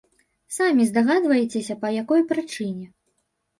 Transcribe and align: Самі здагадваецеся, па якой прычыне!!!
Самі 0.55 0.87
здагадваецеся, 0.91 1.73
па 1.85 1.93
якой 2.01 2.27
прычыне!!! 2.35 2.91